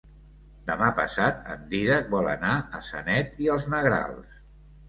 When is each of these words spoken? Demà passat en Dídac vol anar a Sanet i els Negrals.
Demà 0.69 0.87
passat 0.99 1.43
en 1.55 1.67
Dídac 1.75 2.09
vol 2.15 2.31
anar 2.33 2.57
a 2.79 2.81
Sanet 2.89 3.39
i 3.47 3.55
els 3.57 3.73
Negrals. 3.75 4.43